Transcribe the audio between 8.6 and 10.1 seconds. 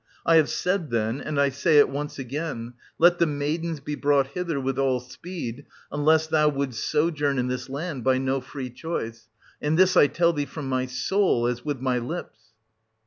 choice;— and this I